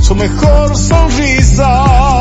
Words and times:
su 0.00 0.14
mejor 0.14 0.76
sonrisa. 0.76 2.19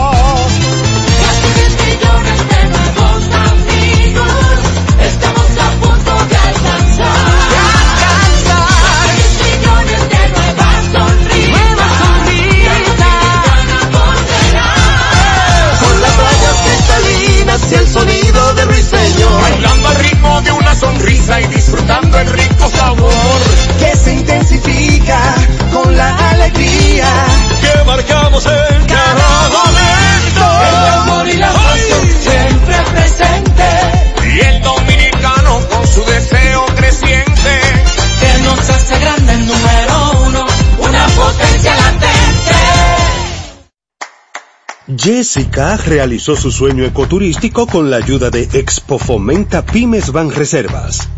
Jessica 45.12 45.76
realizó 45.76 46.36
su 46.36 46.52
sueño 46.52 46.86
ecoturístico 46.86 47.66
con 47.66 47.90
la 47.90 47.98
ayuda 47.98 48.30
de 48.30 48.44
Expo 48.54 49.00
Fomenta 49.00 49.66
Pymes 49.66 50.12
Ban 50.12 50.30
Reservas. 50.30 51.10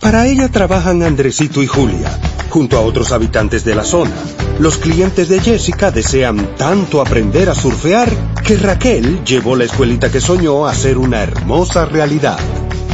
Para 0.00 0.26
ella 0.26 0.48
trabajan 0.48 1.04
Andresito 1.04 1.62
y 1.62 1.68
Julia, 1.68 2.18
junto 2.50 2.76
a 2.76 2.80
otros 2.80 3.12
habitantes 3.12 3.64
de 3.64 3.76
la 3.76 3.84
zona. 3.84 4.16
Los 4.58 4.78
clientes 4.78 5.28
de 5.28 5.38
Jessica 5.38 5.92
desean 5.92 6.56
tanto 6.56 7.00
aprender 7.00 7.48
a 7.48 7.54
surfear 7.54 8.10
que 8.44 8.56
Raquel 8.56 9.22
llevó 9.24 9.54
la 9.54 9.62
escuelita 9.62 10.10
que 10.10 10.20
soñó 10.20 10.66
a 10.66 10.74
ser 10.74 10.98
una 10.98 11.22
hermosa 11.22 11.84
realidad. 11.84 12.40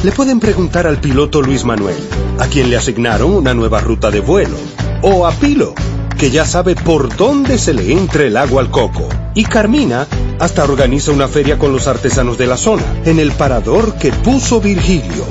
Le 0.04 0.12
pueden 0.12 0.38
preguntar 0.38 0.86
al 0.86 1.00
piloto 1.00 1.40
Luis 1.40 1.64
Manuel, 1.64 1.96
a 2.38 2.46
quien 2.46 2.68
le 2.68 2.76
asignaron 2.76 3.34
una 3.34 3.54
nueva 3.54 3.80
ruta 3.80 4.10
de 4.10 4.20
vuelo, 4.20 4.58
o 5.00 5.26
a 5.26 5.32
Pilo, 5.32 5.74
que 6.18 6.30
ya 6.30 6.44
sabe 6.44 6.74
por 6.74 7.16
dónde 7.16 7.56
se 7.56 7.72
le 7.72 7.90
entra 7.90 8.24
el 8.24 8.36
agua 8.36 8.60
al 8.60 8.70
coco. 8.70 9.08
Y 9.34 9.44
Carmina 9.44 10.06
hasta 10.42 10.64
organiza 10.64 11.12
una 11.12 11.28
feria 11.28 11.56
con 11.56 11.72
los 11.72 11.86
artesanos 11.86 12.36
de 12.36 12.48
la 12.48 12.56
zona, 12.56 12.82
en 13.04 13.20
el 13.20 13.30
parador 13.30 13.94
que 13.94 14.10
puso 14.10 14.60
Virgilio. 14.60 15.24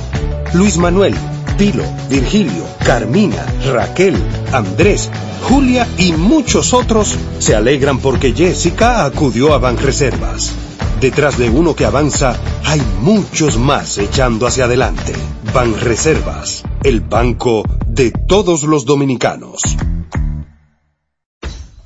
Luis 0.54 0.78
Manuel, 0.78 1.14
Pilo, 1.58 1.84
Virgilio, 2.09 2.64
Carmina, 2.86 3.45
Raquel, 3.73 4.16
Andrés, 4.54 5.12
Julia 5.50 5.86
y 5.98 6.14
muchos 6.14 6.73
otros 6.73 7.17
se 7.39 7.54
alegran 7.54 8.00
porque 8.00 8.32
Jessica 8.32 9.04
acudió 9.04 9.54
a 9.54 9.58
Banreservas. 9.58 10.54
Detrás 11.02 11.38
de 11.38 11.50
uno 11.50 11.76
que 11.76 11.84
avanza, 11.84 12.38
hay 12.64 12.82
muchos 13.02 13.58
más 13.58 13.98
echando 13.98 14.48
hacia 14.48 14.64
adelante. 14.64 15.12
Banreservas, 15.54 16.64
el 16.84 17.02
banco 17.02 17.64
de 17.86 18.12
todos 18.12 18.64
los 18.64 18.86
dominicanos. 18.86 19.76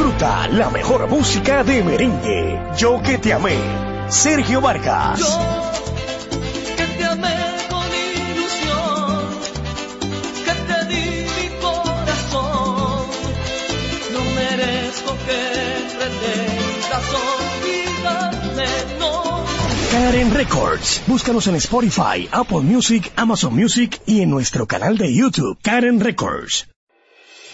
Disfruta 0.00 0.48
la 0.48 0.70
mejor 0.70 1.06
música 1.10 1.62
de 1.62 1.82
merengue. 1.82 2.58
Yo 2.78 3.02
que 3.02 3.18
te 3.18 3.34
amé. 3.34 3.58
Sergio 4.08 4.62
Vargas. 4.62 5.20
que 6.74 6.86
te 6.86 7.04
amé 7.04 7.36
con 7.68 7.84
ilusión, 7.84 9.28
que 10.46 10.54
te 10.68 10.84
di 10.86 11.26
mi 11.36 11.60
corazón. 11.60 13.10
No 14.14 14.20
merezco 14.36 15.12
que 15.26 15.40
pretendas 15.98 17.06
olvidarme, 17.28 18.68
no. 18.98 19.44
Karen 19.92 20.32
Records. 20.32 21.02
Búscanos 21.08 21.46
en 21.46 21.56
Spotify, 21.56 22.26
Apple 22.32 22.60
Music, 22.60 23.12
Amazon 23.16 23.54
Music 23.54 24.00
y 24.06 24.22
en 24.22 24.30
nuestro 24.30 24.66
canal 24.66 24.96
de 24.96 25.14
YouTube, 25.14 25.58
Karen 25.60 26.00
Records. 26.00 26.70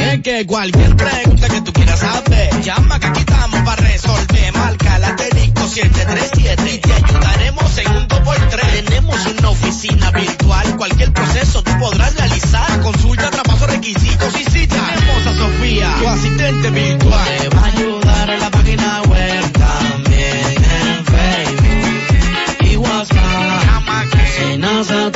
Es 0.00 0.20
que 0.22 0.44
cualquier 0.44 0.96
pregunta 0.96 1.48
que 1.48 1.60
tú 1.60 1.72
quieras 1.72 2.00
saber, 2.00 2.60
llama 2.60 2.98
que 2.98 3.06
aquí 3.06 3.20
estamos 3.20 3.60
para 3.60 3.82
resolver. 3.82 4.52
Marca 4.54 4.98
la 4.98 5.08
asterisco 5.08 5.68
737 5.68 6.74
y 6.74 6.78
te 6.78 6.92
ayudaremos 6.92 7.78
en 7.78 7.96
un 7.98 8.08
2x3. 8.08 8.84
Tenemos 8.84 9.26
una 9.38 9.50
oficina 9.50 10.10
virtual, 10.10 10.76
cualquier 10.76 11.12
proceso 11.12 11.62
tú 11.62 11.70
podrás 11.78 12.16
realizar. 12.16 12.80
Consulta, 12.80 13.30
traspaso, 13.30 13.68
requisitos 13.68 14.40
y 14.40 14.44
si 14.44 14.66
tenemos 14.66 15.26
a 15.26 15.36
Sofía, 15.36 15.94
tu 16.00 16.08
asistente 16.08 16.70
virtual. 16.70 17.38
Te 17.38 17.48
va 17.48 17.60
a 17.60 17.66
ayudar 17.66 18.30
en 18.30 18.40
la 18.40 18.50
página 18.50 19.02
web 19.02 19.52
también 19.52 20.64
en 20.64 21.04
Facebook 21.04 22.72
y 22.72 22.76
WhatsApp. 22.76 23.16
Senazata. 24.36 25.15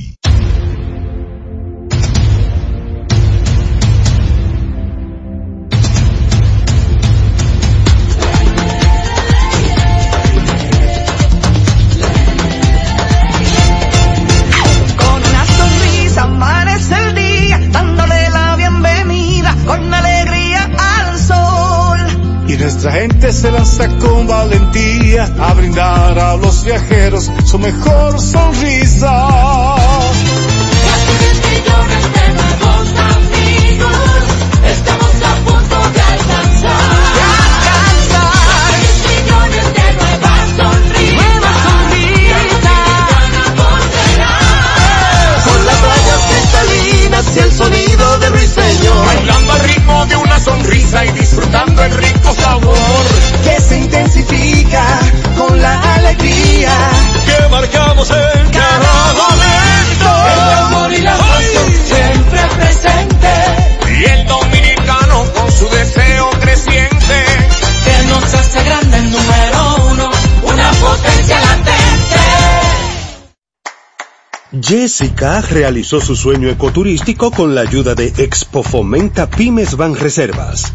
Y 22.51 22.57
nuestra 22.57 22.91
gente 22.91 23.31
se 23.31 23.49
lanza 23.49 23.87
con 23.99 24.27
valentía 24.27 25.23
a 25.39 25.53
brindar 25.53 26.19
a 26.19 26.35
los 26.35 26.65
viajeros 26.65 27.31
su 27.45 27.57
mejor 27.57 28.19
sonrisa. 28.19 29.71
sonido 47.51 48.19
de 48.19 48.29
ruiseñor. 48.29 49.05
Bailando 49.05 49.40
una 50.31 50.39
sonrisa 50.39 51.05
y 51.05 51.11
disfrutando 51.11 51.83
el 51.83 51.91
rico 51.91 52.33
sabor. 52.33 52.77
Que 53.43 53.59
se 53.59 53.77
intensifica 53.79 54.83
con 55.37 55.61
la 55.61 55.95
alegría. 55.95 57.00
Jessica 74.71 75.41
realizó 75.41 75.99
su 75.99 76.15
sueño 76.15 76.47
ecoturístico 76.47 77.29
con 77.29 77.53
la 77.53 77.59
ayuda 77.59 77.93
de 77.93 78.07
Expo 78.15 78.63
Fomenta 78.63 79.29
Pymes 79.29 79.75
Van 79.75 79.97
Reservas. 79.97 80.71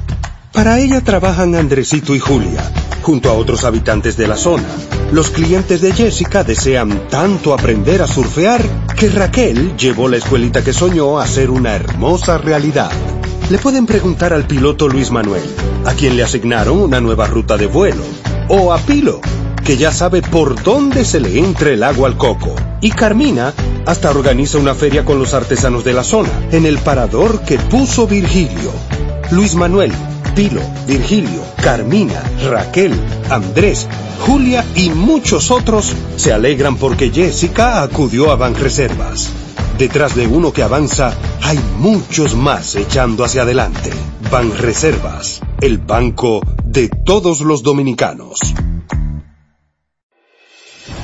Para 0.52 0.78
ella 0.80 1.00
trabajan 1.00 1.54
Andresito 1.54 2.14
y 2.14 2.18
Julia, 2.18 2.70
junto 3.00 3.30
a 3.30 3.32
otros 3.32 3.64
habitantes 3.64 4.18
de 4.18 4.28
la 4.28 4.36
zona. 4.36 4.68
Los 5.12 5.30
clientes 5.30 5.80
de 5.80 5.94
Jessica 5.94 6.44
desean 6.44 7.08
tanto 7.08 7.54
aprender 7.54 8.02
a 8.02 8.06
surfear 8.06 8.60
que 8.98 9.08
Raquel 9.08 9.78
llevó 9.78 10.10
la 10.10 10.18
escuelita 10.18 10.62
que 10.62 10.74
soñó 10.74 11.18
a 11.18 11.26
ser 11.26 11.48
una 11.48 11.74
hermosa 11.74 12.36
realidad. 12.36 12.92
Le 13.48 13.56
pueden 13.56 13.86
preguntar 13.86 14.34
al 14.34 14.46
piloto 14.46 14.88
Luis 14.88 15.10
Manuel, 15.10 15.48
a 15.86 15.94
quien 15.94 16.16
le 16.16 16.22
asignaron 16.22 16.80
una 16.80 17.00
nueva 17.00 17.28
ruta 17.28 17.56
de 17.56 17.66
vuelo, 17.66 18.04
o 18.48 18.74
a 18.74 18.78
Pilo, 18.78 19.22
que 19.64 19.78
ya 19.78 19.90
sabe 19.90 20.20
por 20.20 20.62
dónde 20.62 21.02
se 21.06 21.18
le 21.18 21.38
entra 21.38 21.70
el 21.70 21.82
agua 21.82 22.08
al 22.08 22.18
coco. 22.18 22.54
Y 22.82 22.90
Carmina 22.90 23.54
hasta 23.86 24.10
organiza 24.10 24.58
una 24.58 24.74
feria 24.74 25.04
con 25.04 25.18
los 25.18 25.32
artesanos 25.32 25.84
de 25.84 25.94
la 25.94 26.04
zona, 26.04 26.28
en 26.50 26.66
el 26.66 26.78
parador 26.78 27.40
que 27.42 27.58
puso 27.58 28.06
Virgilio. 28.06 28.72
Luis 29.30 29.54
Manuel, 29.54 29.92
Pilo, 30.34 30.60
Virgilio, 30.86 31.40
Carmina, 31.62 32.22
Raquel, 32.50 32.92
Andrés, 33.30 33.88
Julia 34.26 34.64
y 34.74 34.90
muchos 34.90 35.50
otros 35.50 35.94
se 36.16 36.32
alegran 36.32 36.76
porque 36.76 37.10
Jessica 37.10 37.82
acudió 37.82 38.30
a 38.30 38.36
Banreservas. 38.36 39.30
Detrás 39.78 40.14
de 40.14 40.26
uno 40.26 40.52
que 40.52 40.62
avanza, 40.62 41.14
hay 41.42 41.58
muchos 41.78 42.34
más 42.34 42.74
echando 42.76 43.24
hacia 43.24 43.42
adelante. 43.42 43.90
Banreservas, 44.30 45.40
el 45.60 45.78
banco 45.78 46.40
de 46.64 46.88
todos 46.88 47.40
los 47.40 47.62
dominicanos. 47.62 48.40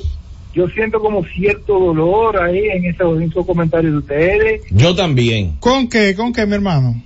yo 0.53 0.67
siento 0.69 0.99
como 0.99 1.23
cierto 1.25 1.79
dolor 1.79 2.39
ahí 2.41 2.59
en 2.73 2.85
esos, 2.85 3.17
en 3.21 3.29
esos 3.29 3.45
comentarios 3.45 3.91
de 3.93 3.97
ustedes. 3.99 4.61
Yo 4.71 4.93
también. 4.95 5.55
¿Con 5.59 5.89
qué? 5.89 6.15
¿Con 6.15 6.31
qué, 6.33 6.45
mi 6.45 6.53
hermano? 6.53 7.01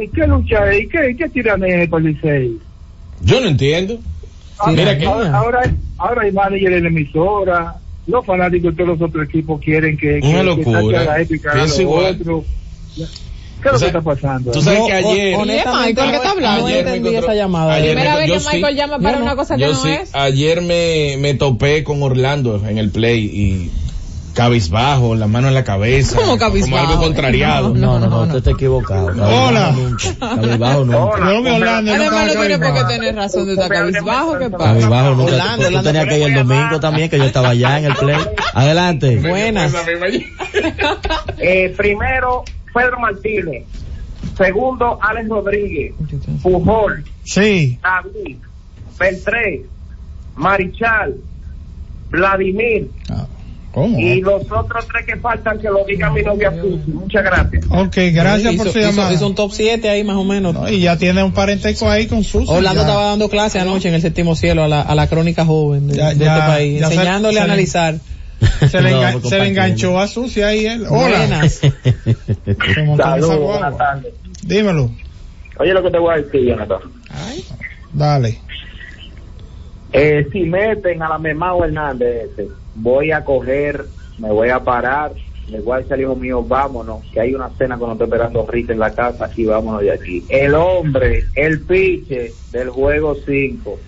¿Y 0.00 0.08
qué 0.08 0.26
lucha? 0.26 0.74
¿Y 0.74 0.88
qué, 0.88 1.14
qué 1.18 1.28
tiranía 1.28 1.82
es 1.82 1.88
por 1.88 2.02
Licey? 2.02 2.58
Yo 3.22 3.40
no 3.40 3.48
entiendo. 3.48 3.98
Ahora, 4.58 4.72
Mira 4.76 4.98
que- 4.98 5.06
ahora, 5.06 5.36
ahora, 5.36 5.74
ahora 5.98 6.22
hay 6.22 6.32
manager 6.32 6.72
en 6.72 6.82
la 6.84 6.88
emisora. 6.88 7.74
Los 8.06 8.24
fanáticos 8.26 8.72
de 8.74 8.76
todos 8.84 8.98
los 8.98 9.08
otros 9.08 9.24
equipos 9.28 9.60
quieren 9.60 9.96
que, 9.96 10.20
que, 10.20 10.26
Una 10.26 10.38
que 10.40 10.44
locura. 10.44 11.04
la 11.04 11.20
épica 11.20 11.54
los 11.54 11.78
otros. 11.80 12.44
¿Qué 13.62 13.68
es 13.68 13.72
lo 13.74 13.78
que 13.78 13.86
está 13.86 14.00
pasando? 14.00 14.52
tú 14.52 14.60
sabes 14.62 14.80
que 14.86 14.92
ayer- 14.92 15.36
Michael, 15.38 16.10
¿qué 16.10 16.16
está 16.16 16.30
hablando? 16.30 16.60
No 16.62 16.66
Ayer 16.66 16.84
me 16.84 16.90
entendí 16.90 17.08
encontró- 17.10 17.32
esa 17.32 17.34
llamada. 17.34 17.72
ayer 17.74 17.94
Primera 17.94 18.14
me- 18.14 18.20
vez 18.20 18.28
yo 18.28 18.34
que 18.34 18.40
sí. 18.40 18.48
Michael 18.52 18.76
llama 18.76 18.98
para 18.98 19.16
Yo 19.16 19.22
una 19.22 19.30
no. 19.32 19.36
cosa 19.36 19.56
que 19.56 19.60
Yo 19.62 19.72
no 19.72 19.82
sí. 19.82 19.88
es. 19.90 20.10
Ayer 20.14 20.60
me, 20.62 21.16
me 21.18 21.34
topé 21.34 21.84
con 21.84 22.02
Orlando 22.02 22.62
en 22.66 22.78
el 22.78 22.90
play 22.90 23.24
y 23.24 23.70
cabizbajo, 24.32 25.16
la 25.16 25.26
mano 25.26 25.48
en 25.48 25.54
la 25.54 25.64
cabeza. 25.64 26.16
¿Cómo 26.16 26.38
cabizbajo? 26.38 26.70
Como 26.76 26.90
algo 26.92 27.02
contrariado. 27.02 27.74
No, 27.74 27.98
no, 27.98 28.06
no, 28.08 28.22
usted 28.22 28.36
está 28.38 28.50
equivocado. 28.52 29.08
Hola. 29.08 29.74
Cabizbajo 30.18 30.84
nunca. 30.84 31.18
Yo 31.32 31.42
vi 31.42 31.48
a 31.48 31.54
Orlando, 31.56 31.90
no 31.96 31.96
Además, 32.00 32.26
no 32.34 32.40
tiene 32.40 32.58
por 32.58 32.74
qué 32.74 32.84
tener 32.84 33.14
razón 33.16 33.46
de 33.46 33.52
estar 33.54 33.68
cabizbajo. 33.68 34.38
¿Qué 34.38 34.48
pasa? 34.50 34.64
Cabizbajo 34.64 35.10
nunca. 35.16 35.32
Orlando, 35.32 35.68
tú 35.70 35.82
tenías 35.82 36.06
que 36.06 36.18
ir 36.18 36.22
el 36.28 36.34
domingo 36.34 36.80
también, 36.80 37.10
que 37.10 37.18
yo 37.18 37.24
estaba 37.24 37.48
allá 37.50 37.78
en 37.80 37.84
el 37.86 37.94
play. 37.96 38.16
Adelante. 38.54 39.16
Buenas. 39.16 39.72
Eh, 41.38 41.74
primero, 41.76 42.44
Pedro 42.74 42.98
Martínez. 43.00 43.64
Segundo, 44.36 44.98
Alex 45.02 45.28
Rodríguez. 45.28 45.94
Pujol. 46.42 47.04
Sí. 47.24 47.78
David. 47.82 48.36
Beltré. 48.98 49.62
Marichal. 50.36 51.16
Vladimir. 52.10 52.90
¿Cómo? 53.72 53.96
Y 54.00 54.20
los 54.20 54.42
otros 54.50 54.84
tres 54.92 55.06
que 55.06 55.16
faltan, 55.16 55.56
que 55.60 55.68
lo 55.68 55.84
diga 55.84 56.10
mi 56.10 56.22
novia 56.22 56.50
Susi. 56.50 56.90
Muchas 56.90 57.22
gracias. 57.22 57.64
Ok, 57.70 57.96
gracias 58.12 58.56
por 58.56 58.68
su 58.68 58.78
hizo- 58.80 58.90
llamada. 58.90 59.12
hizo 59.12 59.26
un 59.28 59.36
top 59.36 59.52
7 59.52 59.88
ahí 59.88 60.02
más 60.02 60.16
o 60.16 60.24
menos. 60.24 60.54
No, 60.54 60.68
y 60.68 60.80
ya 60.80 60.96
tiene 60.98 61.22
un 61.22 61.32
parentesco 61.32 61.88
ahí 61.88 62.08
con 62.08 62.24
Susi. 62.24 62.46
Orlando 62.50 62.80
ya. 62.82 62.88
estaba 62.88 63.04
dando 63.10 63.28
clase 63.28 63.60
anoche 63.60 63.88
en 63.88 63.94
el 63.94 64.02
séptimo 64.02 64.34
cielo 64.34 64.64
a 64.64 64.68
la, 64.68 64.80
a 64.82 64.94
la 64.96 65.06
crónica 65.08 65.44
joven 65.44 65.86
de, 65.86 65.94
Ya- 65.96 66.08
de 66.14 66.24
ya- 66.24 66.34
este 66.36 66.46
país, 66.48 66.82
enseñándole 66.82 67.34
se 67.34 67.40
a 67.40 67.44
analizar. 67.44 67.94
Se 68.68 68.80
le, 68.80 69.20
se 69.22 69.38
enganchó 69.38 69.98
a 69.98 70.06
Susi 70.06 70.42
ahí 70.42 70.66
él. 70.66 70.84
Hola. 70.88 71.18
Buenas. 71.18 71.52
Se 71.54 72.82
montó 72.84 73.02
en 73.02 73.18
esa 73.18 73.26
Saludos, 73.26 73.38
buenas 73.38 73.76
tardes. 73.76 74.14
Dímelo. 74.42 74.90
Oye, 75.58 75.74
lo 75.74 75.82
que 75.82 75.90
te 75.90 75.98
voy 75.98 76.14
a 76.14 76.22
decir, 76.22 76.46
Jonathan. 76.46 76.80
Dale. 77.92 78.38
Eh, 79.92 80.26
si 80.32 80.40
meten 80.44 81.02
a 81.02 81.08
la 81.08 81.18
Memao 81.18 81.64
Hernández 81.64 82.30
ese, 82.32 82.48
voy 82.76 83.10
a 83.10 83.24
coger 83.24 83.84
me 84.20 84.30
voy 84.30 84.50
a 84.50 84.60
parar, 84.60 85.12
le 85.48 85.60
voy 85.60 85.74
a 85.74 85.76
decir 85.78 85.94
al 85.94 86.00
hijo 86.02 86.14
mío, 86.14 86.42
vámonos, 86.42 87.02
que 87.12 87.20
hay 87.20 87.34
una 87.34 87.48
cena 87.50 87.78
cuando 87.78 87.94
estoy 87.94 88.06
esperando 88.06 88.46
Rita 88.46 88.72
en 88.72 88.78
la 88.78 88.94
casa 88.94 89.30
y 89.34 89.46
vámonos 89.46 89.80
de 89.80 89.92
aquí. 89.92 90.24
El 90.28 90.54
hombre, 90.54 91.24
el 91.34 91.62
piche 91.62 92.32
del 92.52 92.68
juego 92.68 93.14
5 93.14 93.80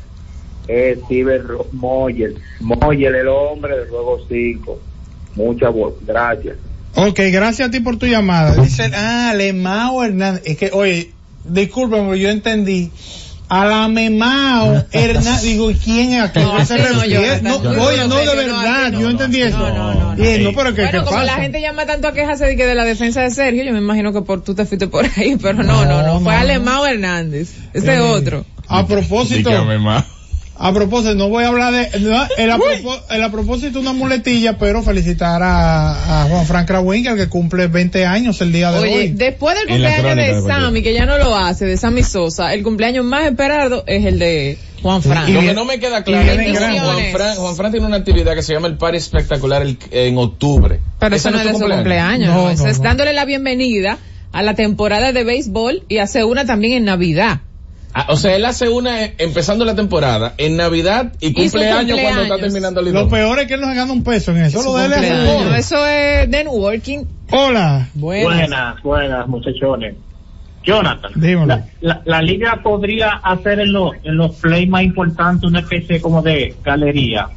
es 0.72 0.98
Steven 1.04 1.46
Ro- 1.46 1.66
Moyer. 1.72 2.34
Moyer, 2.60 3.14
el 3.14 3.28
hombre 3.28 3.76
del 3.78 3.88
juego 3.88 4.18
5. 4.28 4.78
Muchas 5.34 5.70
gracias. 6.06 6.56
Ok, 6.94 7.18
gracias 7.32 7.68
a 7.68 7.70
ti 7.70 7.80
por 7.80 7.96
tu 7.98 8.06
llamada. 8.06 8.54
Dice, 8.62 8.90
ah, 8.94 9.32
Lemao 9.36 10.02
Hernández. 10.04 10.42
Es 10.44 10.56
que, 10.58 10.70
oye, 10.72 11.12
discúlpame, 11.44 12.18
yo 12.18 12.28
entendí. 12.28 12.90
A 13.48 13.66
la 13.66 13.86
Memao 13.88 14.82
Hernández. 14.92 15.42
Digo, 15.42 15.70
¿y 15.70 15.74
quién 15.74 16.14
es 16.14 16.22
aquí? 16.24 16.40
No, 16.40 16.56
¿Qué 16.56 16.64
se 16.66 16.74
así 16.74 17.14
no. 17.42 17.58
No, 17.58 17.82
oye, 17.84 18.08
no, 18.08 18.16
de 18.16 18.34
verdad, 18.36 18.92
yo 18.92 19.10
entendí 19.10 19.42
eso. 19.42 19.58
no, 19.58 19.94
no, 19.94 20.14
pero 20.16 20.16
¿qué, 20.16 20.52
bueno, 20.52 20.74
qué 20.74 20.98
como 20.98 21.10
pasa? 21.10 21.24
la 21.24 21.34
gente 21.34 21.60
llama 21.60 21.84
tanto 21.86 22.08
a 22.08 22.12
quejarse 22.14 22.46
de 22.46 22.56
que 22.56 22.64
de 22.66 22.74
la 22.74 22.84
defensa 22.84 23.22
de 23.22 23.30
Sergio, 23.30 23.62
yo 23.64 23.72
me 23.72 23.78
imagino 23.78 24.12
que 24.12 24.22
por 24.22 24.42
tú 24.42 24.54
te 24.54 24.64
fuiste 24.66 24.86
por 24.88 25.04
ahí, 25.16 25.36
pero 25.40 25.62
no, 25.62 25.84
no, 25.84 26.02
no, 26.02 26.20
fue 26.20 26.32
no. 26.34 26.38
Alemão 26.40 26.86
Hernández, 26.86 27.54
ese 27.74 27.94
Eh, 27.96 28.00
otro. 28.00 28.44
A 28.68 28.86
propósito, 28.86 29.50
Dígame. 29.50 29.78
A 30.56 30.72
propósito, 30.72 31.14
no 31.14 31.28
voy 31.28 31.44
a 31.44 31.48
hablar 31.48 31.72
de, 31.72 31.98
no, 32.00 32.16
el, 32.36 32.50
a, 32.50 32.58
propo- 32.58 33.00
el 33.10 33.22
a 33.22 33.30
propósito 33.30 33.80
una 33.80 33.92
muletilla, 33.92 34.58
pero 34.58 34.82
felicitar 34.82 35.42
a, 35.42 36.22
a 36.22 36.28
Juan 36.28 36.46
Frank 36.46 36.66
Krawinkel 36.68 37.16
que 37.16 37.28
cumple 37.28 37.66
20 37.68 38.04
años 38.06 38.40
el 38.40 38.52
día 38.52 38.70
de 38.70 38.78
Oye, 38.78 38.94
hoy. 38.96 39.08
después 39.08 39.56
del 39.56 39.66
cumpleaños 39.68 40.16
de. 40.16 40.42
Sammy, 40.42 40.82
que 40.82 40.94
ya 40.94 41.06
no 41.06 41.18
lo 41.18 41.34
hace, 41.34 41.64
de 41.64 41.76
Sammy 41.76 42.02
Sosa, 42.02 42.52
el 42.54 42.62
cumpleaños 42.62 43.04
más 43.04 43.24
esperado 43.26 43.82
es 43.86 44.04
el 44.04 44.18
de 44.18 44.58
Juan 44.82 45.02
Frank. 45.02 45.28
Lo 45.30 45.40
que 45.40 45.54
no 45.54 45.64
me 45.64 45.78
queda 45.80 46.04
claro 46.04 46.30
es 46.30 46.38
que. 46.38 46.56
Juan 46.78 46.98
Fran, 47.12 47.36
Juan 47.36 47.56
Fran 47.56 47.72
tiene 47.72 47.86
una 47.86 47.96
actividad 47.96 48.34
que 48.34 48.42
se 48.42 48.52
llama 48.52 48.66
el 48.68 48.76
Party 48.76 48.98
Espectacular 48.98 49.62
el- 49.62 49.78
en 49.90 50.18
octubre. 50.18 50.80
Pero 50.98 51.16
¿Ese 51.16 51.28
eso 51.28 51.36
no 51.36 51.42
es 51.42 51.46
de 51.52 51.58
su 51.58 51.64
cumpleaños, 51.68 52.28
no, 52.34 52.50
es 52.68 52.82
dándole 52.82 53.12
la 53.14 53.24
bienvenida 53.24 53.98
a 54.32 54.42
la 54.42 54.54
temporada 54.54 55.12
de 55.12 55.24
béisbol 55.24 55.84
y 55.88 55.98
hace 55.98 56.24
una 56.24 56.44
también 56.44 56.74
en 56.74 56.84
Navidad. 56.84 57.40
Ah, 57.94 58.06
o 58.08 58.16
sea, 58.16 58.34
él 58.36 58.44
hace 58.46 58.68
una 58.70 59.04
eh, 59.04 59.14
empezando 59.18 59.64
la 59.66 59.74
temporada 59.74 60.32
en 60.38 60.56
Navidad 60.56 61.12
y 61.20 61.28
su 61.28 61.34
cumpleaños 61.34 61.98
cuando 62.00 62.22
está 62.22 62.36
cumpleaños. 62.36 62.40
terminando 62.40 62.80
el 62.80 62.86
Lo 62.86 62.92
lidón. 62.92 63.10
peor 63.10 63.38
es 63.40 63.46
que 63.46 63.54
él 63.54 63.60
no 63.60 63.68
se 63.68 63.74
gana 63.74 63.92
un 63.92 64.02
peso 64.02 64.30
en 64.30 64.38
eso, 64.38 64.62
lo 64.62 64.76
de 64.76 64.86
él 64.86 64.92
es 64.92 64.98
cumpleaños. 65.12 65.58
Eso 65.58 65.86
es 65.86 66.28
networking. 66.28 67.04
Hola. 67.30 67.88
Buenas, 67.94 68.82
buenas, 68.82 69.28
muchachones. 69.28 69.94
Jonathan, 70.64 71.10
Dímelo. 71.16 71.46
la, 71.46 71.66
la, 71.80 72.02
la 72.04 72.22
liga 72.22 72.60
podría 72.62 73.10
hacer 73.22 73.58
en, 73.60 73.72
los 73.72 73.92
en 74.04 74.16
los 74.16 74.36
plays 74.36 74.68
más 74.68 74.84
importantes 74.84 75.42
una 75.50 75.58
especie 75.58 76.00
como 76.00 76.22
de 76.22 76.54
galería 76.62 77.28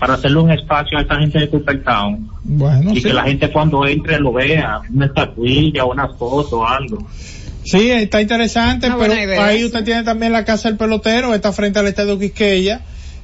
para 0.00 0.14
hacerle 0.14 0.38
un 0.40 0.50
espacio 0.50 0.98
a 0.98 1.02
esta 1.02 1.14
gente 1.16 1.38
de 1.38 1.48
Cooperstown 1.48 2.28
Bueno, 2.42 2.90
y 2.92 2.96
sí. 2.96 3.02
que 3.04 3.12
la 3.14 3.22
gente 3.22 3.52
cuando 3.52 3.86
entre 3.86 4.18
lo 4.18 4.32
vea, 4.32 4.80
una 4.92 5.06
estatuilla, 5.06 5.84
una 5.84 6.08
foto 6.08 6.58
o 6.58 6.66
algo. 6.66 6.98
Sí, 7.64 7.90
está 7.90 8.20
interesante, 8.20 8.88
Una 8.88 8.98
pero 8.98 9.14
idea, 9.14 9.44
ahí 9.46 9.58
sí. 9.60 9.64
usted 9.66 9.84
tiene 9.84 10.02
también 10.02 10.32
la 10.32 10.44
casa 10.44 10.68
del 10.68 10.76
pelotero, 10.78 11.34
está 11.34 11.52
frente 11.52 11.78
al 11.78 11.86
estadio 11.86 12.18
Quisqueya. 12.18 12.80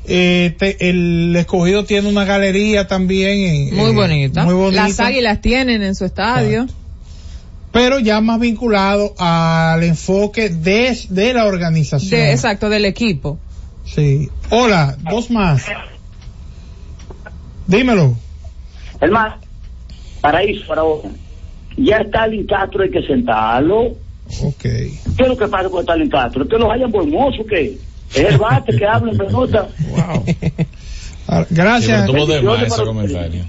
Eh, 0.06 0.54
te- 0.58 0.88
el 0.88 1.34
escogido 1.36 1.84
tiene 1.84 2.08
una 2.08 2.24
galería 2.24 2.86
también. 2.86 3.38
en- 3.70 3.76
Muy 3.76 3.90
en- 3.90 3.96
bonita. 3.96 4.44
Muy 4.44 4.54
bonita. 4.54 4.84
Las 4.88 5.00
águilas 5.00 5.40
tienen 5.40 5.82
en 5.82 5.94
su 5.94 6.04
estadio. 6.04 6.66
Pero 7.72 7.98
ya 7.98 8.20
más 8.22 8.40
vinculado 8.40 9.14
al 9.18 9.82
enfoque 9.82 10.48
de, 10.48 10.96
de 11.10 11.34
la 11.34 11.44
organización. 11.44 12.10
De, 12.10 12.32
exacto, 12.32 12.70
del 12.70 12.86
equipo. 12.86 13.38
Sí. 13.84 14.30
Hola, 14.50 14.96
dos 15.10 15.30
más. 15.30 15.64
Dímelo. 17.66 18.16
Hermano, 19.00 19.36
paraíso 20.20 20.66
para 20.66 20.82
vos. 20.82 21.02
Ya 21.76 21.98
Stalin 21.98 22.46
Castro 22.46 22.82
hay 22.82 22.90
que 22.90 23.02
sentarlo. 23.02 23.96
Ok. 24.42 24.62
¿Qué 24.62 25.00
es 25.18 25.28
lo 25.28 25.36
que 25.36 25.48
pasa 25.48 25.68
con 25.68 25.80
Stalin 25.80 26.10
Castro? 26.10 26.46
¿Que 26.46 26.58
los 26.58 26.70
hayan 26.70 26.90
por 26.92 27.06
mozo 27.06 27.44
qué? 27.48 27.78
Es 28.14 28.24
el 28.24 28.38
bate 28.38 28.76
que 28.76 28.86
habla 28.86 29.12
en 29.12 29.18
pelota. 29.26 29.68
Ah, 31.30 31.44
Gracias. 31.50 32.06
Sí, 32.06 32.26
de 32.26 32.40
más 32.40 32.62
ese 32.62 32.82
comentario. 32.84 33.44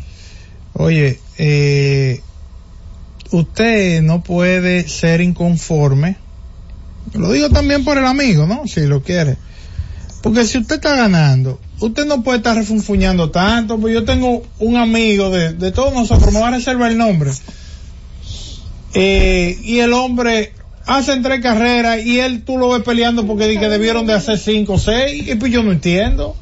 Oye, 0.73 1.17
eh, 1.37 2.19
usted 3.31 4.01
no 4.01 4.21
puede 4.21 4.85
ser 4.89 5.21
inconforme. 5.21 6.17
Lo 7.13 7.31
digo 7.31 7.49
también 7.49 7.85
por 7.85 7.97
el 7.97 8.05
amigo, 8.05 8.45
¿no? 8.47 8.67
Si 8.67 8.81
lo 8.81 9.01
quiere. 9.01 9.37
Porque 10.21 10.43
si 10.43 10.57
usted 10.57 10.75
está 10.75 10.97
ganando, 10.97 11.57
usted 11.79 12.05
no 12.05 12.21
puede 12.21 12.39
estar 12.39 12.57
refunfuñando 12.57 13.31
tanto. 13.31 13.79
Pues 13.79 13.93
yo 13.93 14.03
tengo 14.03 14.43
un 14.59 14.75
amigo 14.75 15.29
de, 15.29 15.53
de 15.53 15.71
todos 15.71 15.93
nosotros, 15.93 16.33
me 16.33 16.41
va 16.41 16.49
a 16.49 16.51
reservar 16.51 16.91
el 16.91 16.97
nombre. 16.97 17.31
Eh, 18.93 19.57
y 19.63 19.79
el 19.79 19.93
hombre 19.93 20.51
hace 20.97 21.17
tres 21.21 21.41
carreras 21.41 22.03
y 22.05 22.19
él 22.19 22.43
tú 22.43 22.57
lo 22.57 22.69
ves 22.71 22.83
peleando 22.83 23.25
porque 23.25 23.47
di 23.47 23.57
que 23.59 23.69
debieron 23.69 24.05
de 24.07 24.13
hacer 24.13 24.37
cinco 24.37 24.73
o 24.73 24.77
seis. 24.79 25.27
Y 25.27 25.35
pues 25.35 25.51
yo 25.51 25.63
no 25.63 25.71
entiendo. 25.71 26.35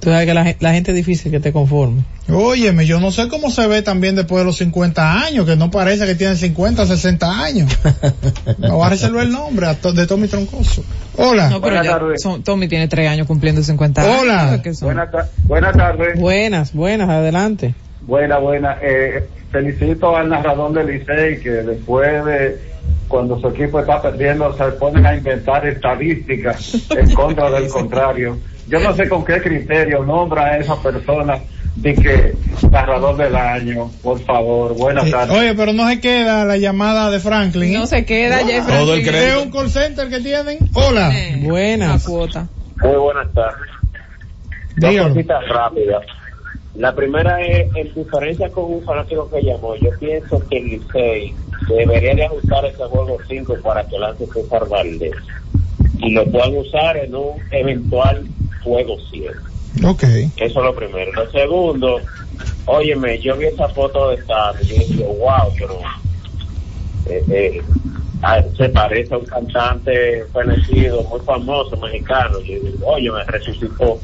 Tú 0.00 0.10
sabes 0.10 0.26
que 0.26 0.34
la, 0.34 0.44
gen- 0.44 0.56
la 0.60 0.72
gente 0.74 0.92
es 0.92 0.96
difícil 0.96 1.32
que 1.32 1.40
te 1.40 1.52
conforme. 1.52 2.04
Óyeme, 2.32 2.86
yo 2.86 3.00
no 3.00 3.10
sé 3.10 3.26
cómo 3.26 3.50
se 3.50 3.66
ve 3.66 3.82
también 3.82 4.14
después 4.14 4.40
de 4.42 4.44
los 4.44 4.56
50 4.58 5.22
años, 5.24 5.44
que 5.44 5.56
no 5.56 5.72
parece 5.72 6.06
que 6.06 6.14
tiene 6.14 6.36
50, 6.36 6.86
60 6.86 7.42
años. 7.42 7.76
Me 8.58 8.70
voy 8.70 8.86
a 8.86 8.90
reservar 8.90 9.24
el 9.24 9.32
nombre 9.32 9.66
a 9.66 9.74
to- 9.74 9.92
de 9.92 10.06
Tommy 10.06 10.28
Troncoso. 10.28 10.84
Hola. 11.16 11.50
No, 11.50 11.60
pero 11.60 11.82
ya 11.82 11.98
son- 12.18 12.44
Tommy 12.44 12.68
tiene 12.68 12.86
tres 12.86 13.08
años 13.08 13.26
cumpliendo 13.26 13.60
50 13.62 14.02
años. 14.02 14.16
Hola. 14.22 14.62
buenas 15.48 15.76
tardes. 15.76 16.20
Buenas, 16.20 16.72
buenas, 16.74 17.08
adelante. 17.08 17.74
Buena, 18.02 18.38
buena. 18.38 18.76
Eh, 18.80 19.26
felicito 19.50 20.16
al 20.16 20.28
narrador 20.28 20.72
del 20.74 20.86
Licey 20.98 21.40
que 21.40 21.50
después 21.50 22.24
de 22.24 22.56
cuando 23.08 23.40
su 23.40 23.48
equipo 23.48 23.80
está 23.80 24.00
perdiendo 24.00 24.54
se 24.56 24.64
ponen 24.72 25.06
a 25.06 25.16
inventar 25.16 25.66
estadísticas 25.66 26.90
en 26.90 27.10
contra 27.14 27.50
del 27.50 27.68
contrario. 27.68 28.38
Yo 28.68 28.80
no 28.80 28.94
sé 28.94 29.08
con 29.08 29.24
qué 29.24 29.40
criterio 29.40 30.04
nombra 30.04 30.44
a 30.44 30.58
esa 30.58 30.76
persona 30.82 31.38
de 31.76 31.94
que 31.94 32.34
narrador 32.70 33.16
del 33.16 33.34
año, 33.34 33.90
por 34.02 34.20
favor. 34.20 34.76
Buenas 34.76 35.10
tardes. 35.10 35.36
oye, 35.36 35.54
pero 35.54 35.72
no 35.72 35.88
se 35.88 36.00
queda 36.00 36.44
la 36.44 36.56
llamada 36.56 37.10
de 37.10 37.20
Franklin. 37.20 37.74
¿eh? 37.74 37.78
No 37.78 37.86
se 37.86 38.04
queda, 38.04 38.38
Jeff 38.38 38.66
Todo 38.66 38.94
el 38.94 39.02
crédito. 39.02 39.38
Es 39.40 39.46
un 39.46 39.50
call 39.50 39.70
center 39.70 40.08
que 40.08 40.20
tienen. 40.20 40.58
Hola. 40.74 41.12
Buenas. 41.42 42.04
cuota. 42.04 42.48
Muy 42.82 42.96
buenas 42.96 43.32
tardes. 43.32 43.70
Dos 44.76 44.96
cositas 45.08 45.48
rápidas. 45.48 46.04
La 46.74 46.94
primera 46.94 47.40
es 47.40 47.74
en 47.74 47.92
diferencia 47.94 48.48
con 48.50 48.72
un 48.72 48.84
fanático 48.84 49.28
que 49.30 49.42
llamó. 49.42 49.74
Yo 49.76 49.90
pienso 49.98 50.40
que 50.48 50.58
el 50.58 50.64
Licey 50.64 51.34
debería 51.66 52.14
de 52.14 52.24
ajustar 52.24 52.64
ese 52.66 52.84
juego 52.84 53.18
5 53.26 53.56
para 53.62 53.86
que 53.86 53.98
lance 53.98 54.26
César 54.26 54.68
Valdés. 54.68 55.14
Y 55.98 56.10
lo 56.12 56.24
puedan 56.26 56.56
usar 56.56 56.96
en 56.96 57.14
un 57.14 57.34
eventual 57.50 58.26
juego 58.62 58.96
7. 59.10 59.34
Ok. 59.84 60.02
Eso 60.02 60.30
es 60.36 60.54
lo 60.54 60.74
primero. 60.74 61.12
Lo 61.12 61.30
segundo, 61.30 62.00
óyeme, 62.66 63.18
yo 63.20 63.36
vi 63.36 63.46
esa 63.46 63.68
foto 63.68 64.10
de 64.10 64.22
Sammy 64.24 64.60
y 64.62 64.78
dije, 64.78 65.04
wow, 65.04 65.52
pero 65.58 65.80
eh, 67.06 67.24
eh, 67.30 67.62
ah, 68.22 68.42
se 68.56 68.68
parece 68.68 69.14
a 69.14 69.18
un 69.18 69.26
cantante 69.26 70.24
fenecido, 70.32 71.02
muy 71.04 71.20
famoso, 71.20 71.76
mexicano. 71.76 72.40
Y 72.40 72.52
yo 72.52 72.60
digo, 72.60 72.86
oye, 72.86 73.10
me 73.10 73.24
resucitó. 73.24 73.98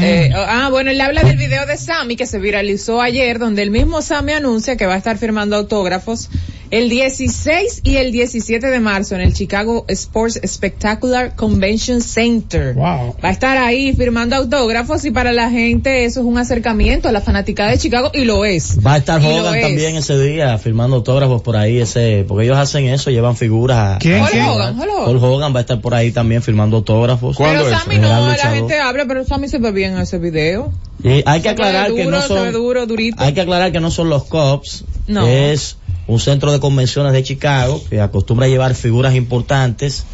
Eh, 0.00 0.30
ah, 0.34 0.68
bueno, 0.70 0.90
él 0.90 1.00
habla 1.00 1.22
del 1.22 1.36
video 1.36 1.66
de 1.66 1.76
Sammy 1.76 2.16
que 2.16 2.26
se 2.26 2.38
viralizó 2.38 3.02
ayer, 3.02 3.38
donde 3.38 3.62
el 3.62 3.70
mismo 3.70 4.02
Sammy 4.02 4.32
anuncia 4.32 4.76
que 4.76 4.86
va 4.86 4.94
a 4.94 4.98
estar 4.98 5.18
firmando 5.18 5.56
autógrafos 5.56 6.30
el 6.70 6.88
16 6.90 7.80
y 7.84 7.96
el 7.96 8.12
17 8.12 8.66
de 8.66 8.80
marzo 8.80 9.14
en 9.14 9.20
el 9.22 9.32
Chicago 9.32 9.84
Sports 9.88 10.40
Spectacular 10.46 11.34
Convention 11.34 12.00
Center. 12.00 12.74
Wow. 12.74 13.16
Va 13.24 13.28
a 13.28 13.30
estar 13.30 13.56
ahí 13.58 13.92
firmando 13.94 14.36
autógrafos 14.36 15.04
y 15.04 15.10
para 15.10 15.32
la 15.32 15.50
gente 15.50 16.04
eso 16.04 16.20
es 16.20 16.26
un 16.26 16.38
acercamiento 16.38 17.08
a 17.08 17.12
la 17.12 17.20
fanaticada 17.20 17.70
de 17.70 17.78
Chicago 17.78 18.10
y 18.12 18.24
lo 18.24 18.44
es. 18.44 18.78
Va 18.84 18.94
a 18.94 18.96
estar 18.98 19.20
Hogan 19.20 19.54
es. 19.54 19.62
también 19.62 19.96
ese 19.96 20.18
día 20.20 20.56
firmando 20.58 20.96
autógrafos 20.96 21.42
por 21.42 21.56
ahí, 21.56 21.78
ese, 21.80 22.24
porque 22.28 22.44
ellos 22.44 22.58
hacen 22.58 22.86
eso, 22.86 23.10
llevan 23.10 23.36
figuras. 23.36 23.96
a- 23.96 23.98
¿Quién, 23.98 24.24
quién? 24.30 24.44
Hogan, 24.44 24.78
Hulk 24.78 25.22
Hogan. 25.22 25.54
Va 25.54 25.58
a 25.58 25.62
estar 25.62 25.80
por 25.80 25.94
ahí 25.94 26.10
también 26.12 26.42
firmando 26.42 26.76
autógrafos. 26.78 27.36
Pero 27.36 27.68
Sammy 27.70 27.98
no, 27.98 28.08
la 28.28 28.34
gente 28.36 28.78
habla, 28.78 29.04
pero 29.06 29.24
Sammy 29.24 29.48
se 29.48 29.58
ve 29.58 29.72
bien 29.72 29.92
en 29.94 29.98
ese 30.00 30.18
video. 30.18 30.72
Y 31.02 31.22
hay 31.26 31.40
que 31.42 31.48
aclarar 31.48 31.92
que 31.94 32.06
no 32.06 32.20
son, 32.22 32.52
duro, 32.52 32.86
durito. 32.86 33.22
hay 33.22 33.32
que 33.32 33.40
aclarar 33.40 33.70
que 33.72 33.80
no 33.80 33.90
son 33.90 34.08
los 34.08 34.24
Cops, 34.24 34.84
No. 35.06 35.26
es 35.26 35.76
un 36.06 36.18
centro 36.20 36.50
de 36.52 36.58
convenciones 36.60 37.12
de 37.12 37.22
Chicago 37.22 37.80
que 37.88 38.00
acostumbra 38.00 38.46
a 38.46 38.48
llevar 38.48 38.74
figuras 38.74 39.14
importantes 39.14 40.04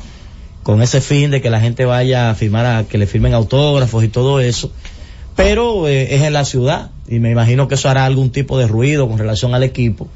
con 0.62 0.82
ese 0.82 1.00
fin 1.00 1.30
de 1.30 1.40
que 1.40 1.50
la 1.50 1.60
gente 1.60 1.84
vaya 1.84 2.30
a 2.30 2.34
firmar, 2.34 2.66
a 2.66 2.84
que 2.84 2.98
le 2.98 3.06
firmen 3.06 3.32
autógrafos 3.34 4.02
y 4.04 4.08
todo 4.08 4.40
eso. 4.40 4.70
Pero 5.36 5.88
eh, 5.88 6.14
es 6.14 6.22
en 6.22 6.32
la 6.32 6.44
ciudad 6.44 6.90
y 7.08 7.18
me 7.18 7.30
imagino 7.30 7.66
que 7.68 7.74
eso 7.76 7.88
hará 7.88 8.04
algún 8.04 8.30
tipo 8.30 8.58
de 8.58 8.66
ruido 8.66 9.08
con 9.08 9.18
relación 9.18 9.54
al 9.54 9.62
equipo. 9.62 10.08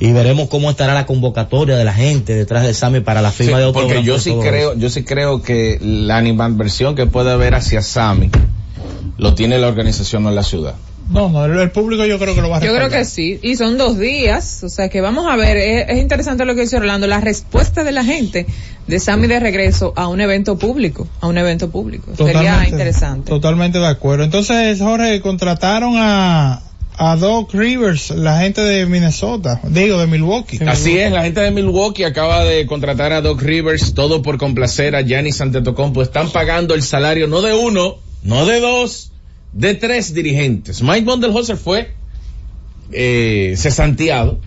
Y 0.00 0.12
veremos 0.12 0.48
cómo 0.48 0.70
estará 0.70 0.94
la 0.94 1.06
convocatoria 1.06 1.76
de 1.76 1.84
la 1.84 1.92
gente 1.94 2.34
detrás 2.34 2.64
de 2.64 2.74
Sammy 2.74 3.00
para 3.00 3.22
la 3.22 3.30
firma 3.30 3.52
Sí, 3.56 3.58
de 3.60 3.64
autógrafos. 3.66 3.94
porque 3.94 4.06
yo 4.06 4.18
sí 4.18 4.34
creo, 4.40 4.70
eso. 4.72 4.80
yo 4.80 4.90
sí 4.90 5.04
creo 5.04 5.42
que 5.42 5.78
la 5.80 6.16
animadversión 6.16 6.94
que 6.96 7.06
puede 7.06 7.30
haber 7.30 7.54
hacia 7.54 7.80
Sammy 7.80 8.30
lo 9.18 9.34
tiene 9.34 9.58
la 9.58 9.68
organización 9.68 10.24
no 10.24 10.30
la 10.30 10.42
ciudad. 10.42 10.74
No, 11.10 11.28
no, 11.28 11.44
el, 11.44 11.58
el 11.58 11.70
público 11.70 12.06
yo 12.06 12.18
creo 12.18 12.34
que 12.34 12.40
lo 12.40 12.48
va 12.48 12.56
a 12.56 12.60
Yo 12.60 12.74
creo 12.74 12.88
que 12.88 13.04
sí, 13.04 13.38
y 13.42 13.56
son 13.56 13.76
dos 13.76 13.98
días, 13.98 14.64
o 14.64 14.68
sea 14.68 14.88
que 14.88 15.02
vamos 15.02 15.26
a 15.30 15.36
ver, 15.36 15.56
es, 15.58 15.86
es 15.88 15.98
interesante 15.98 16.46
lo 16.46 16.54
que 16.54 16.62
dice 16.62 16.78
Orlando, 16.78 17.06
la 17.06 17.20
respuesta 17.20 17.84
de 17.84 17.92
la 17.92 18.04
gente 18.04 18.46
de 18.86 19.00
Sammy 19.00 19.26
de 19.26 19.40
regreso 19.40 19.92
a 19.96 20.08
un 20.08 20.20
evento 20.20 20.58
público, 20.58 21.06
a 21.20 21.26
un 21.26 21.38
evento 21.38 21.70
público. 21.70 22.12
Sería 22.16 22.66
interesante. 22.68 23.30
Totalmente 23.30 23.78
de 23.78 23.86
acuerdo. 23.86 24.24
Entonces, 24.24 24.78
Jorge, 24.80 25.20
contrataron 25.20 25.94
a, 25.96 26.62
a 26.96 27.16
Doc 27.16 27.52
Rivers, 27.54 28.10
la 28.10 28.40
gente 28.40 28.60
de 28.60 28.86
Minnesota, 28.86 29.60
digo, 29.64 29.98
de 29.98 30.06
Milwaukee. 30.06 30.58
Así 30.66 30.98
es, 30.98 31.12
la 31.12 31.22
gente 31.22 31.40
de 31.40 31.50
Milwaukee 31.50 32.04
acaba 32.04 32.44
de 32.44 32.66
contratar 32.66 33.12
a 33.12 33.20
Doc 33.20 33.42
Rivers, 33.42 33.94
todo 33.94 34.22
por 34.22 34.38
complacer 34.38 34.94
a 34.96 35.02
Giannis 35.02 35.40
Antetokounmpo. 35.40 36.02
Están 36.02 36.30
pagando 36.30 36.74
el 36.74 36.82
salario 36.82 37.26
no 37.26 37.42
de 37.42 37.54
uno, 37.54 37.96
no 38.24 38.44
de 38.46 38.58
dos, 38.58 39.12
de 39.52 39.74
tres 39.74 40.12
dirigentes. 40.12 40.82
Mike 40.82 41.02
Bundelhoser 41.04 41.56
fue 41.56 41.94
eh, 42.90 43.54
cesanteado 43.56 44.40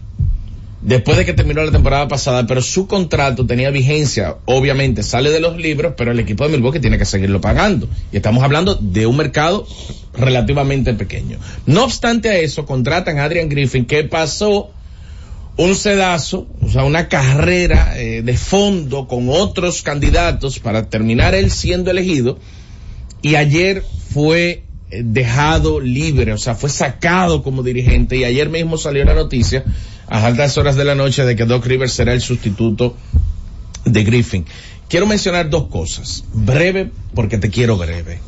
después 0.82 1.18
de 1.18 1.26
que 1.26 1.34
terminó 1.34 1.64
la 1.64 1.72
temporada 1.72 2.08
pasada, 2.08 2.46
pero 2.46 2.62
su 2.62 2.88
contrato 2.88 3.46
tenía 3.46 3.70
vigencia, 3.72 4.38
obviamente 4.46 5.04
sale 5.04 5.32
de 5.32 5.40
los 5.40 5.58
libros, 5.58 5.94
pero 5.98 6.12
el 6.12 6.20
equipo 6.20 6.44
de 6.44 6.52
Milwaukee 6.52 6.80
tiene 6.80 6.98
que 6.98 7.06
seguirlo 7.06 7.42
pagando. 7.42 7.90
Y 8.12 8.18
estamos 8.18 8.44
hablando 8.44 8.76
de 8.76 9.06
un 9.06 9.18
mercado 9.18 9.68
relativamente 10.14 10.94
pequeño. 10.94 11.38
No 11.66 11.84
obstante 11.84 12.30
a 12.30 12.38
eso, 12.38 12.66
contratan 12.66 13.20
a 13.20 13.26
Adrian 13.26 13.50
Griffin, 13.50 13.86
que 13.86 14.04
pasó 14.04 14.72
un 15.58 15.76
sedazo, 15.76 16.48
o 16.62 16.70
sea, 16.70 16.84
una 16.84 17.10
carrera 17.10 17.94
eh, 17.98 18.22
de 18.22 18.38
fondo 18.38 19.08
con 19.08 19.28
otros 19.30 19.82
candidatos 19.82 20.60
para 20.60 20.88
terminar 20.90 21.34
él 21.34 21.50
siendo 21.50 21.90
elegido, 21.90 22.38
y 23.22 23.36
ayer 23.36 23.84
fue 24.14 24.64
dejado 24.90 25.80
libre, 25.80 26.34
o 26.34 26.38
sea, 26.38 26.56
fue 26.56 26.70
sacado 26.70 27.44
como 27.44 27.64
dirigente, 27.64 28.18
y 28.18 28.24
ayer 28.24 28.50
mismo 28.50 28.78
salió 28.78 29.04
la 29.04 29.14
noticia 29.14 29.64
a 30.08 30.26
altas 30.26 30.58
horas 30.58 30.76
de 30.76 30.86
la 30.86 30.96
noche 30.96 31.26
de 31.26 31.36
que 31.36 31.46
Doc 31.46 31.66
Rivers 31.66 31.94
será 31.94 32.14
el 32.14 32.22
sustituto 32.22 32.96
de 33.86 34.04
Griffin. 34.04 34.46
Quiero 34.88 35.06
mencionar 35.06 35.50
dos 35.50 35.68
cosas. 35.68 36.24
Breve 36.34 36.92
porque 37.14 37.38
te 37.38 37.50
quiero 37.50 37.78
breve. 37.78 38.20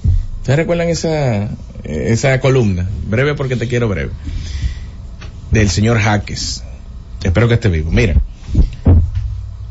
¿Ustedes 0.42 0.60
recuerdan 0.60 0.90
esa, 0.90 1.50
esa 1.84 2.40
columna? 2.42 2.90
Breve 3.08 3.36
porque 3.36 3.56
te 3.56 3.68
quiero 3.68 3.88
breve. 3.88 4.12
Del 5.52 5.70
señor 5.70 6.00
Jaques. 6.00 6.64
Espero 7.24 7.48
que 7.48 7.54
esté 7.54 7.70
vivo. 7.70 7.92
Mira. 7.92 8.16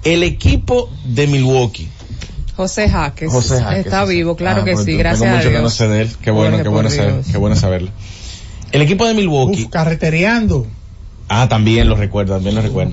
El 0.03 0.23
equipo 0.23 0.91
de 1.05 1.27
Milwaukee. 1.27 1.89
José 2.59 2.89
Jaques, 2.89 3.31
José 3.31 3.61
Jaques, 3.63 3.87
está 3.87 4.05
vivo, 4.05 4.35
claro 4.37 4.63
Ah, 4.63 4.65
que 4.65 4.77
sí, 4.77 4.85
tengo 4.87 4.99
gracias 4.99 5.31
a 5.31 5.35
mucho 5.37 5.45
que 5.45 5.51
Dios. 5.51 5.63
no 5.63 5.71
sé 5.71 5.87
de 5.89 6.01
él. 6.03 6.11
Qué 6.21 6.31
bueno, 6.33 6.51
Jorge, 6.51 6.63
qué 6.65 6.71
por 6.71 6.73
bueno, 6.75 6.91
saber, 6.91 7.13
Dios. 7.15 7.27
qué 7.31 7.39
bueno 7.39 7.57
saberlo. 7.57 7.91
El 8.73 8.83
equipo 8.83 9.07
de 9.07 9.15
Milwaukee. 9.15 9.69
carretereando. 9.69 10.67
Ah, 11.29 11.49
también 11.49 11.89
lo 11.89 11.95
recuerdo, 11.95 12.35
también 12.35 12.57
lo 12.57 12.63
recuerdo. 12.63 12.93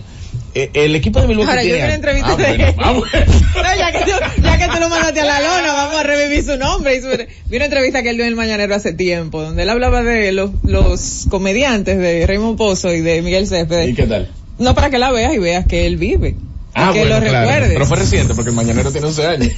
Eh, 0.53 0.69
el 0.73 0.95
equipo 0.95 1.19
de 1.19 1.27
Milwaukee 1.27 1.49
Ahora, 1.49 1.63
yo 1.63 1.69
tiene- 1.71 1.85
una 1.85 1.95
entrevista 1.95 2.31
Ah, 2.33 2.35
de 2.37 2.43
bueno, 2.47 2.65
él. 2.67 2.75
ah, 2.77 2.91
bueno. 2.91 3.09
No, 3.55 3.75
ya, 3.77 3.91
que 3.91 3.99
tú, 4.05 4.11
ya 4.43 4.57
que 4.57 4.67
tú 4.67 4.79
lo 4.79 4.89
mandaste 4.89 5.21
a 5.21 5.25
la 5.25 5.39
lona, 5.41 5.73
vamos 5.73 5.95
a 5.95 6.03
revivir 6.03 6.43
su 6.45 6.57
nombre. 6.57 6.95
Y 6.97 7.01
su, 7.01 7.07
vi 7.49 7.55
una 7.55 7.65
entrevista 7.65 8.03
que 8.03 8.09
él 8.11 8.17
dio 8.17 8.25
en 8.25 8.29
el 8.31 8.35
Mañanero 8.35 8.75
hace 8.75 8.93
tiempo, 8.93 9.41
donde 9.41 9.63
él 9.63 9.69
hablaba 9.69 10.03
de 10.03 10.31
los, 10.31 10.51
los 10.63 11.25
comediantes 11.29 11.97
de 11.97 12.25
Raymond 12.27 12.57
Pozo 12.57 12.93
y 12.93 13.01
de 13.01 13.21
Miguel 13.21 13.47
Céspedes. 13.47 13.89
¿Y 13.89 13.93
qué 13.95 14.03
tal? 14.03 14.29
No 14.59 14.75
para 14.75 14.89
que 14.89 14.99
la 14.99 15.11
veas 15.11 15.33
y 15.33 15.39
veas 15.39 15.65
que 15.65 15.87
él 15.87 15.97
vive. 15.97 16.35
Ah, 16.75 16.91
que 16.93 16.99
bueno, 16.99 17.15
lo 17.15 17.21
claro. 17.21 17.39
recuerdes. 17.39 17.69
Pero 17.73 17.85
fue 17.85 17.97
reciente 17.97 18.35
porque 18.35 18.49
el 18.49 18.55
mañanero 18.55 18.91
tiene 18.91 19.07
11 19.07 19.27
años. 19.27 19.51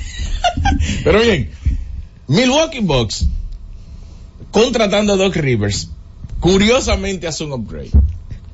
Pero 1.04 1.20
bien, 1.22 1.50
Milwaukee 2.28 2.80
Bucks 2.80 3.26
contratando 4.52 5.14
a 5.14 5.18
Doc 5.18 5.36
Rivers, 5.36 5.90
curiosamente 6.40 7.28
hace 7.28 7.44
un 7.44 7.54
upgrade. 7.54 7.92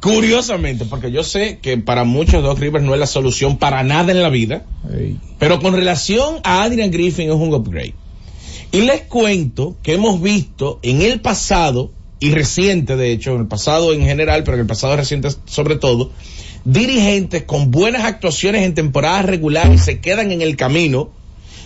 Curiosamente, 0.02 0.84
porque 0.84 1.12
yo 1.12 1.24
sé 1.24 1.60
que 1.62 1.78
para 1.78 2.04
muchos 2.04 2.44
Doc 2.44 2.60
Rivers 2.60 2.84
no 2.84 2.94
es 2.94 3.00
la 3.00 3.08
solución 3.08 3.58
para 3.58 3.84
nada 3.84 4.12
en 4.12 4.22
la 4.22 4.30
vida, 4.30 4.66
pero 5.40 5.62
con 5.62 5.74
relación 5.74 6.40
a 6.44 6.64
Adrian 6.64 6.92
Griffin 6.92 7.30
es 7.30 7.36
un 7.36 7.54
upgrade. 7.54 7.94
Y 8.74 8.82
les 8.82 9.02
cuento 9.04 9.78
que 9.82 9.94
hemos 9.94 10.22
visto 10.22 10.80
en 10.82 11.02
el 11.02 11.22
pasado, 11.22 11.92
y 12.20 12.32
reciente 12.32 12.98
de 12.98 13.12
hecho, 13.12 13.36
en 13.36 13.42
el 13.42 13.48
pasado 13.48 13.94
en 13.94 14.02
general, 14.02 14.44
pero 14.44 14.56
en 14.56 14.62
el 14.62 14.68
pasado 14.68 14.96
reciente 14.98 15.30
sobre 15.46 15.78
todo, 15.78 16.12
dirigentes 16.66 17.44
con 17.44 17.72
buenas 17.72 18.04
actuaciones 18.06 18.64
en 18.64 18.74
temporadas 18.74 19.26
regulares 19.26 19.84
se 19.84 20.00
quedan 20.00 20.32
en 20.32 20.42
el 20.42 20.56
camino, 20.56 21.12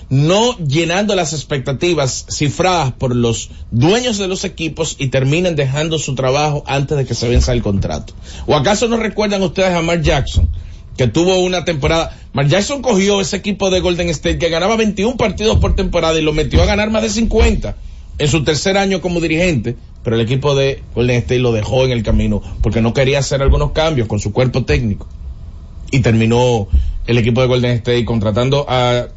no 0.09 0.57
llenando 0.57 1.15
las 1.15 1.33
expectativas 1.33 2.25
cifradas 2.29 2.93
por 2.93 3.15
los 3.15 3.49
dueños 3.71 4.17
de 4.17 4.27
los 4.27 4.45
equipos 4.45 4.95
y 4.97 5.07
terminan 5.07 5.55
dejando 5.55 5.99
su 5.99 6.15
trabajo 6.15 6.63
antes 6.65 6.97
de 6.97 7.05
que 7.05 7.13
se 7.13 7.27
venza 7.27 7.51
el 7.53 7.61
contrato. 7.61 8.13
¿O 8.45 8.55
acaso 8.55 8.87
no 8.87 8.97
recuerdan 8.97 9.43
ustedes 9.43 9.73
a 9.73 9.81
Mark 9.81 10.01
Jackson? 10.01 10.49
que 10.97 11.07
tuvo 11.07 11.37
una 11.39 11.63
temporada. 11.63 12.17
Mark 12.33 12.49
Jackson 12.49 12.81
cogió 12.81 13.21
ese 13.21 13.37
equipo 13.37 13.69
de 13.69 13.79
Golden 13.79 14.09
State 14.09 14.39
que 14.39 14.49
ganaba 14.49 14.75
21 14.75 15.15
partidos 15.15 15.59
por 15.59 15.75
temporada 15.75 16.19
y 16.19 16.23
lo 16.23 16.33
metió 16.33 16.61
a 16.61 16.65
ganar 16.65 16.89
más 16.89 17.03
de 17.03 17.09
50 17.09 17.75
en 18.17 18.27
su 18.27 18.43
tercer 18.43 18.77
año 18.77 18.99
como 18.99 19.19
dirigente, 19.19 19.77
pero 20.07 20.15
el 20.15 20.21
equipo 20.21 20.55
de 20.55 20.81
Golden 20.95 21.17
State 21.17 21.39
lo 21.39 21.51
dejó 21.51 21.83
en 21.83 21.91
el 21.91 22.01
camino 22.01 22.41
porque 22.61 22.81
no 22.81 22.93
quería 22.93 23.19
hacer 23.19 23.41
algunos 23.41 23.73
cambios 23.73 24.07
con 24.07 24.21
su 24.21 24.31
cuerpo 24.31 24.63
técnico. 24.63 25.05
Y 25.91 25.99
terminó 25.99 26.69
el 27.07 27.17
equipo 27.17 27.41
de 27.41 27.47
Golden 27.47 27.71
State 27.71 28.05
contratando 28.05 28.65
a 28.69 29.09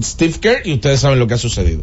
Steve 0.00 0.34
Kerr 0.40 0.64
y 0.64 0.74
ustedes 0.74 1.00
saben 1.00 1.18
lo 1.18 1.26
que 1.26 1.34
ha 1.34 1.38
sucedido. 1.38 1.82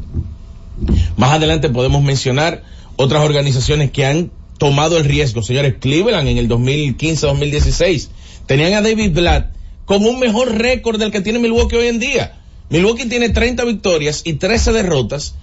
Más 1.17 1.31
adelante 1.31 1.67
podemos 1.67 2.01
mencionar 2.03 2.63
otras 2.95 3.21
organizaciones 3.21 3.91
que 3.91 4.05
han 4.05 4.31
tomado 4.59 4.97
el 4.97 5.03
riesgo. 5.03 5.41
Señores, 5.41 5.75
Cleveland 5.81 6.29
en 6.29 6.37
el 6.37 6.47
2015-2016 6.47 8.07
tenían 8.45 8.75
a 8.75 8.81
David 8.81 9.11
Blatt 9.11 9.53
con 9.83 10.05
un 10.05 10.19
mejor 10.21 10.57
récord 10.57 11.01
del 11.01 11.11
que 11.11 11.19
tiene 11.19 11.39
Milwaukee 11.39 11.75
hoy 11.75 11.87
en 11.87 11.99
día. 11.99 12.37
Milwaukee 12.69 13.09
tiene 13.09 13.27
30 13.27 13.65
victorias 13.65 14.21
y 14.23 14.35
13 14.35 14.71
derrotas 14.71 15.35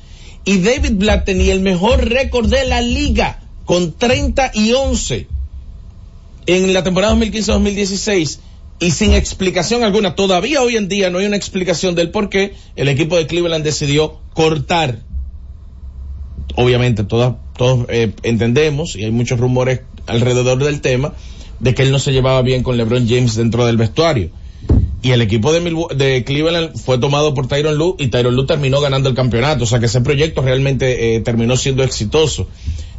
y 0.45 0.59
David 0.59 0.93
Blatt 0.95 1.25
tenía 1.25 1.53
el 1.53 1.61
mejor 1.61 2.09
récord 2.09 2.49
de 2.49 2.65
la 2.65 2.81
liga 2.81 3.41
con 3.65 3.93
30 3.93 4.53
y 4.55 4.73
11 4.73 5.29
en 6.47 6.73
la 6.73 6.83
temporada 6.83 7.15
2015-2016 7.15 8.39
y 8.81 8.91
sin 8.91 9.13
explicación 9.13 9.85
alguna. 9.85 10.17
Todavía 10.17 10.63
hoy 10.63 10.77
en 10.77 10.89
día 10.89 11.11
no 11.11 11.19
hay 11.19 11.27
una 11.27 11.37
explicación 11.37 11.95
del 11.95 12.11
por 12.11 12.29
qué 12.29 12.55
el 12.75 12.89
equipo 12.89 13.17
de 13.17 13.27
Cleveland 13.27 13.65
decidió 13.65 14.19
cortar. 14.35 15.01
Obviamente 16.57 17.05
todos 17.05 17.37
eh, 17.89 18.13
entendemos 18.25 18.97
y 18.97 19.05
hay 19.05 19.11
muchos 19.13 19.39
rumores 19.39 19.83
alrededor 20.07 20.63
del 20.63 20.81
tema 20.81 21.15
de 21.61 21.75
que 21.75 21.83
él 21.83 21.93
no 21.93 22.01
se 22.01 22.13
llevaba 22.13 22.43
bien 22.43 22.65
con 22.65 22.77
LeBron 22.77 23.09
James 23.09 23.37
dentro 23.37 23.65
del 23.65 23.77
vestuario. 23.77 24.31
Y 25.03 25.11
el 25.11 25.21
equipo 25.21 25.53
de, 25.53 26.25
Cleveland 26.25 26.77
fue 26.77 26.97
tomado 26.97 27.35
por 27.35 27.49
Tyron 27.49 27.77
Lue 27.77 27.97
y 27.99 28.07
Tyron 28.07 28.37
Lue 28.37 28.47
terminó 28.47 28.81
ganando 28.81 29.09
el 29.09 29.17
campeonato. 29.17 29.65
O 29.65 29.67
sea 29.67 29.81
que 29.81 29.87
ese 29.87 30.01
proyecto 30.01 30.43
realmente 30.43 31.17
eh, 31.17 31.21
terminó 31.21 31.57
siendo 31.57 31.83
exitoso. 31.83 32.47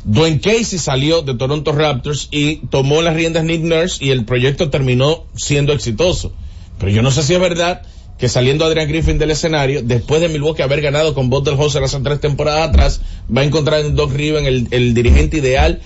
Dwayne 0.04 0.42
Casey 0.42 0.80
salió 0.80 1.22
de 1.22 1.36
Toronto 1.36 1.72
Raptors 1.72 2.28
y 2.30 2.58
tomó 2.68 3.02
las 3.02 3.16
riendas 3.16 3.46
Nick 3.46 3.62
Nurse 3.62 4.04
y 4.04 4.10
el 4.10 4.26
proyecto 4.26 4.70
terminó 4.70 5.24
siendo 5.36 5.72
exitoso. 5.72 6.34
Pero 6.78 6.92
yo 6.92 7.02
no 7.02 7.10
sé 7.10 7.24
si 7.24 7.36
es 7.36 7.40
verdad 7.40 7.84
que 8.18 8.28
saliendo 8.28 8.66
Adrian 8.66 8.90
Griffin 8.90 9.18
del 9.18 9.32
escenario, 9.32 9.82
después 9.82 10.20
de 10.20 10.28
Milwaukee 10.28 10.62
haber 10.62 10.82
ganado 10.82 11.14
con 11.14 11.30
Bob 11.30 11.48
Hoser 11.58 11.84
hace 11.84 12.00
tres 12.02 12.20
temporadas 12.20 12.68
atrás, 12.68 13.02
va 13.36 13.42
a 13.42 13.46
encontrar 13.46 13.80
en 13.80 13.96
Doc 13.96 14.12
Rivers 14.12 14.46
el, 14.46 14.68
el 14.72 14.94
dirigente 14.94 15.38
ideal 15.38 15.82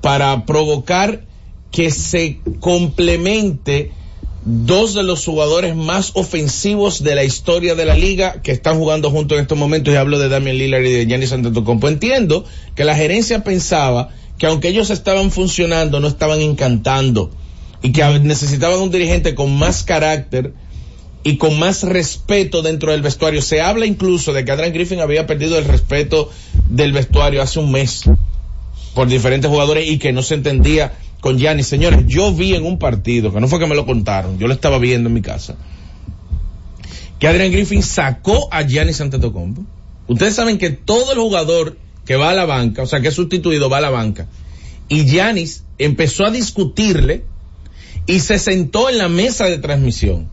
para 0.00 0.46
provocar 0.46 1.24
que 1.70 1.90
se 1.90 2.40
complemente 2.60 3.92
dos 4.44 4.94
de 4.94 5.02
los 5.02 5.24
jugadores 5.24 5.76
más 5.76 6.12
ofensivos 6.14 7.02
de 7.02 7.14
la 7.14 7.24
historia 7.24 7.74
de 7.74 7.84
la 7.84 7.94
liga 7.94 8.42
que 8.42 8.52
están 8.52 8.78
jugando 8.78 9.10
juntos 9.10 9.36
en 9.36 9.42
estos 9.42 9.58
momentos 9.58 9.94
y 9.94 9.96
hablo 9.96 10.18
de 10.18 10.28
Damian 10.28 10.58
Lillard 10.58 10.84
y 10.84 10.92
de 10.92 11.06
Giannis 11.06 11.32
Antetokounmpo. 11.32 11.88
Entiendo 11.88 12.44
que 12.74 12.84
la 12.84 12.94
gerencia 12.94 13.44
pensaba 13.44 14.10
que 14.38 14.46
aunque 14.46 14.68
ellos 14.68 14.90
estaban 14.90 15.30
funcionando 15.30 16.00
no 16.00 16.08
estaban 16.08 16.40
encantando 16.40 17.30
y 17.82 17.92
que 17.92 18.04
necesitaban 18.20 18.80
un 18.80 18.90
dirigente 18.90 19.34
con 19.34 19.56
más 19.56 19.84
carácter 19.84 20.52
y 21.24 21.36
con 21.36 21.58
más 21.58 21.84
respeto 21.84 22.62
dentro 22.62 22.92
del 22.92 23.02
vestuario. 23.02 23.42
Se 23.42 23.60
habla 23.60 23.86
incluso 23.86 24.32
de 24.32 24.44
que 24.44 24.50
Adrian 24.50 24.72
Griffin 24.72 25.00
había 25.00 25.26
perdido 25.26 25.58
el 25.58 25.64
respeto 25.64 26.30
del 26.68 26.92
vestuario 26.92 27.42
hace 27.42 27.60
un 27.60 27.70
mes 27.70 28.04
por 28.94 29.08
diferentes 29.08 29.50
jugadores 29.50 29.88
y 29.88 29.98
que 29.98 30.12
no 30.12 30.22
se 30.22 30.34
entendía 30.34 30.92
con 31.22 31.38
Giannis. 31.38 31.68
Señores, 31.68 32.04
yo 32.06 32.34
vi 32.34 32.54
en 32.54 32.66
un 32.66 32.80
partido, 32.80 33.32
que 33.32 33.40
no 33.40 33.46
fue 33.46 33.60
que 33.60 33.66
me 33.68 33.76
lo 33.76 33.86
contaron, 33.86 34.38
yo 34.38 34.48
lo 34.48 34.54
estaba 34.54 34.78
viendo 34.78 35.08
en 35.08 35.14
mi 35.14 35.22
casa, 35.22 35.54
que 37.20 37.28
Adrian 37.28 37.52
Griffin 37.52 37.82
sacó 37.82 38.52
a 38.52 38.62
Giannis 38.62 39.00
Antetokounmpo. 39.00 39.64
Ustedes 40.08 40.34
saben 40.34 40.58
que 40.58 40.70
todo 40.70 41.12
el 41.12 41.20
jugador 41.20 41.78
que 42.04 42.16
va 42.16 42.30
a 42.30 42.34
la 42.34 42.44
banca, 42.44 42.82
o 42.82 42.86
sea, 42.86 43.00
que 43.00 43.08
es 43.08 43.14
sustituido, 43.14 43.70
va 43.70 43.78
a 43.78 43.80
la 43.80 43.90
banca. 43.90 44.26
Y 44.88 45.04
Giannis 45.04 45.62
empezó 45.78 46.26
a 46.26 46.32
discutirle 46.32 47.22
y 48.06 48.18
se 48.18 48.40
sentó 48.40 48.90
en 48.90 48.98
la 48.98 49.08
mesa 49.08 49.44
de 49.44 49.58
transmisión. 49.58 50.26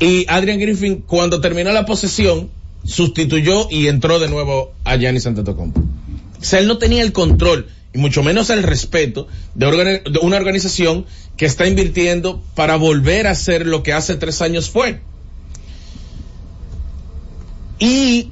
Y 0.00 0.26
Adrian 0.28 0.58
Griffin, 0.58 1.04
cuando 1.06 1.40
terminó 1.40 1.70
la 1.70 1.86
posesión, 1.86 2.50
sustituyó 2.84 3.68
y 3.70 3.86
entró 3.86 4.18
de 4.18 4.28
nuevo 4.28 4.72
a 4.82 4.96
Giannis 4.96 5.24
Antetokounmpo. 5.26 5.80
O 5.80 6.44
sea, 6.44 6.58
él 6.58 6.66
no 6.66 6.78
tenía 6.78 7.02
el 7.02 7.12
control 7.12 7.68
mucho 7.98 8.22
menos 8.22 8.50
el 8.50 8.62
respeto 8.62 9.28
de, 9.54 10.02
una 10.22 10.36
organización 10.36 11.04
que 11.36 11.46
está 11.46 11.66
invirtiendo 11.66 12.42
para 12.54 12.76
volver 12.76 13.26
a 13.26 13.34
ser 13.34 13.66
lo 13.66 13.82
que 13.82 13.92
hace 13.92 14.16
tres 14.16 14.40
años 14.40 14.70
fue. 14.70 15.00
Y 17.78 18.30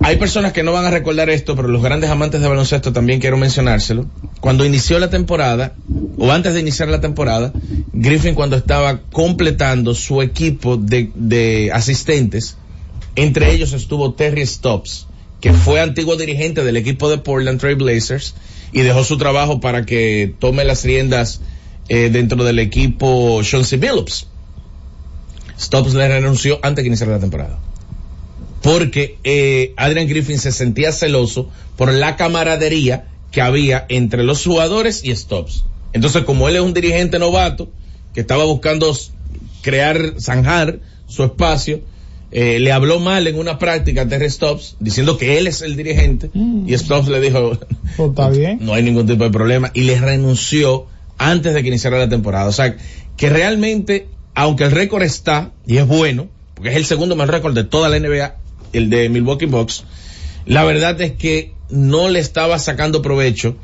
hay 0.00 0.16
personas 0.16 0.52
que 0.52 0.62
no 0.62 0.72
van 0.72 0.84
a 0.84 0.90
recordar 0.90 1.30
esto, 1.30 1.56
pero 1.56 1.68
los 1.68 1.82
grandes 1.82 2.10
amantes 2.10 2.40
de 2.40 2.48
baloncesto 2.48 2.92
también 2.92 3.20
quiero 3.20 3.36
mencionárselo. 3.36 4.06
Cuando 4.40 4.64
inició 4.64 4.98
la 4.98 5.08
temporada, 5.08 5.74
o 6.16 6.32
antes 6.32 6.54
de 6.54 6.60
iniciar 6.60 6.88
la 6.88 7.00
temporada, 7.00 7.52
Griffin 7.92 8.34
cuando 8.34 8.56
estaba 8.56 9.00
completando 9.12 9.94
su 9.94 10.20
equipo 10.20 10.76
de, 10.76 11.10
de 11.14 11.70
asistentes, 11.72 12.56
entre 13.16 13.52
ellos 13.52 13.72
estuvo 13.72 14.14
Terry 14.14 14.46
Stops, 14.46 15.06
que 15.40 15.52
fue 15.52 15.80
antiguo 15.80 16.16
dirigente 16.16 16.64
del 16.64 16.76
equipo 16.76 17.08
de 17.08 17.18
Portland 17.18 17.60
Trail 17.60 17.76
Blazers 17.76 18.34
y 18.72 18.82
dejó 18.82 19.04
su 19.04 19.18
trabajo 19.18 19.60
para 19.60 19.84
que 19.84 20.34
tome 20.38 20.64
las 20.64 20.84
riendas 20.84 21.40
eh, 21.88 22.10
dentro 22.10 22.44
del 22.44 22.58
equipo 22.58 23.42
Sean 23.44 23.64
C. 23.64 23.76
Billups. 23.76 24.26
Stops 25.58 25.94
le 25.94 26.08
renunció 26.08 26.60
antes 26.62 26.82
que 26.82 26.88
iniciara 26.88 27.12
la 27.12 27.20
temporada 27.20 27.58
porque 28.62 29.18
eh, 29.24 29.72
Adrian 29.76 30.08
Griffin 30.08 30.38
se 30.38 30.52
sentía 30.52 30.92
celoso 30.92 31.48
por 31.76 31.92
la 31.92 32.16
camaradería 32.16 33.08
que 33.30 33.40
había 33.40 33.86
entre 33.88 34.22
los 34.22 34.44
jugadores 34.44 35.04
y 35.04 35.14
Stops. 35.14 35.64
Entonces, 35.92 36.24
como 36.24 36.48
él 36.48 36.56
es 36.56 36.62
un 36.62 36.74
dirigente 36.74 37.18
novato 37.18 37.70
que 38.14 38.20
estaba 38.20 38.44
buscando 38.44 38.94
crear, 39.62 40.14
zanjar 40.20 40.80
su 41.06 41.24
espacio, 41.24 41.80
eh, 42.30 42.58
le 42.58 42.72
habló 42.72 43.00
mal 43.00 43.26
en 43.26 43.38
una 43.38 43.58
práctica 43.58 44.02
a 44.02 44.08
Terry 44.08 44.28
Stops, 44.30 44.76
diciendo 44.80 45.16
que 45.16 45.38
él 45.38 45.46
es 45.46 45.62
el 45.62 45.76
dirigente, 45.76 46.30
y 46.34 46.76
Stops 46.76 47.08
le 47.08 47.20
dijo, 47.20 47.58
Pues 47.96 48.10
está 48.10 48.28
bien. 48.30 48.58
no 48.60 48.74
hay 48.74 48.82
ningún 48.82 49.06
tipo 49.06 49.24
de 49.24 49.30
problema, 49.30 49.70
y 49.74 49.82
le 49.82 49.98
renunció 49.98 50.86
antes 51.16 51.54
de 51.54 51.62
que 51.62 51.68
iniciara 51.68 51.98
la 51.98 52.08
temporada. 52.08 52.46
O 52.46 52.52
sea, 52.52 52.76
que 53.16 53.30
realmente, 53.30 54.08
aunque 54.34 54.64
el 54.64 54.72
récord 54.72 55.02
está, 55.02 55.52
y 55.66 55.78
es 55.78 55.86
bueno, 55.86 56.28
porque 56.54 56.70
es 56.70 56.76
el 56.76 56.84
segundo 56.84 57.16
mejor 57.16 57.32
récord 57.34 57.54
de 57.54 57.64
toda 57.64 57.88
la 57.88 57.98
NBA, 57.98 58.36
el 58.72 58.90
de 58.90 59.08
Milwaukee 59.08 59.46
Bucks, 59.46 59.84
la 60.44 60.64
verdad 60.64 61.00
es 61.00 61.12
que 61.12 61.52
no 61.70 62.08
le 62.08 62.20
estaba 62.20 62.58
sacando 62.58 63.02
provecho 63.02 63.56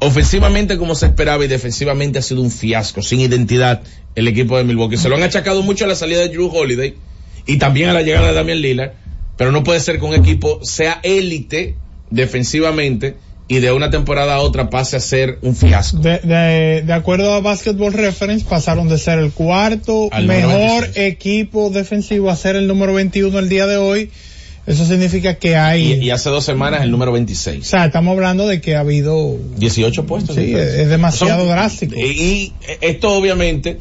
ofensivamente 0.00 0.78
como 0.78 0.94
se 0.94 1.06
esperaba 1.06 1.44
y 1.44 1.48
defensivamente 1.48 2.18
ha 2.18 2.22
sido 2.22 2.40
un 2.40 2.50
fiasco, 2.50 3.02
sin 3.02 3.20
identidad 3.20 3.82
el 4.14 4.28
equipo 4.28 4.56
de 4.56 4.64
Milwaukee. 4.64 4.96
Se 4.96 5.08
lo 5.08 5.16
han 5.16 5.22
achacado 5.22 5.62
mucho 5.62 5.84
a 5.84 5.88
la 5.88 5.94
salida 5.94 6.20
de 6.20 6.28
Drew 6.28 6.48
Holiday 6.48 6.94
y 7.48 7.56
también 7.58 7.88
a 7.88 7.92
la 7.94 8.02
llegada 8.02 8.28
de 8.28 8.34
Damian 8.34 8.60
Lillard, 8.60 8.92
pero 9.36 9.50
no 9.50 9.64
puede 9.64 9.80
ser 9.80 9.98
que 9.98 10.04
un 10.04 10.14
equipo 10.14 10.60
sea 10.64 11.00
élite 11.02 11.74
defensivamente 12.10 13.16
y 13.50 13.60
de 13.60 13.72
una 13.72 13.90
temporada 13.90 14.34
a 14.34 14.40
otra 14.40 14.68
pase 14.68 14.96
a 14.96 15.00
ser 15.00 15.38
un 15.40 15.56
fiasco. 15.56 15.98
De, 15.98 16.18
de, 16.18 16.82
de 16.82 16.92
acuerdo 16.92 17.32
a 17.32 17.40
Basketball 17.40 17.94
Reference, 17.94 18.44
pasaron 18.46 18.88
de 18.88 18.98
ser 18.98 19.18
el 19.18 19.32
cuarto 19.32 20.08
Al 20.12 20.26
mejor 20.26 20.82
26. 20.82 20.96
equipo 20.98 21.70
defensivo 21.70 22.30
a 22.30 22.36
ser 22.36 22.56
el 22.56 22.66
número 22.68 22.92
21 22.94 23.38
el 23.38 23.48
día 23.48 23.66
de 23.66 23.78
hoy. 23.78 24.10
Eso 24.66 24.84
significa 24.84 25.36
que 25.36 25.56
hay... 25.56 25.94
Y, 25.94 26.04
y 26.04 26.10
hace 26.10 26.28
dos 26.28 26.44
semanas 26.44 26.82
el 26.82 26.90
número 26.90 27.10
26. 27.12 27.62
o 27.62 27.64
sea, 27.64 27.86
estamos 27.86 28.12
hablando 28.12 28.46
de 28.46 28.60
que 28.60 28.76
ha 28.76 28.80
habido... 28.80 29.38
18 29.56 30.04
puestos. 30.04 30.36
Sí, 30.36 30.42
diferencia. 30.42 30.82
es 30.82 30.88
demasiado 30.90 31.38
Son- 31.40 31.48
drástico. 31.48 31.94
Y, 31.96 32.02
y 32.02 32.52
esto 32.82 33.14
obviamente 33.16 33.78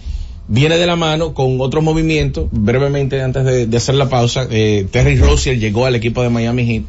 viene 0.47 0.77
de 0.77 0.85
la 0.85 0.95
mano 0.95 1.33
con 1.33 1.59
otros 1.59 1.83
movimientos. 1.83 2.47
Brevemente, 2.51 3.21
antes 3.21 3.45
de, 3.45 3.67
de 3.67 3.77
hacer 3.77 3.95
la 3.95 4.09
pausa, 4.09 4.47
eh, 4.49 4.87
Terry 4.91 5.17
Rozier 5.17 5.59
llegó 5.59 5.85
al 5.85 5.95
equipo 5.95 6.21
de 6.23 6.29
Miami 6.29 6.65
Heat 6.65 6.83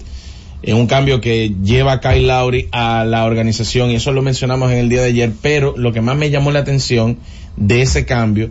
en 0.62 0.76
un 0.76 0.86
cambio 0.86 1.20
que 1.20 1.54
lleva 1.62 1.92
a 1.92 2.00
Kyle 2.00 2.26
Lowry 2.26 2.68
a 2.72 3.04
la 3.04 3.24
organización 3.24 3.90
y 3.90 3.96
eso 3.96 4.12
lo 4.12 4.22
mencionamos 4.22 4.72
en 4.72 4.78
el 4.78 4.88
día 4.88 5.02
de 5.02 5.08
ayer, 5.08 5.32
pero 5.40 5.74
lo 5.76 5.92
que 5.92 6.00
más 6.00 6.16
me 6.16 6.30
llamó 6.30 6.50
la 6.50 6.60
atención 6.60 7.18
de 7.56 7.82
ese 7.82 8.04
cambio 8.04 8.50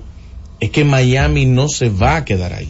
es 0.59 0.69
que 0.71 0.85
Miami 0.85 1.45
no 1.45 1.67
se 1.67 1.89
va 1.89 2.17
a 2.17 2.25
quedar 2.25 2.53
ahí. 2.53 2.69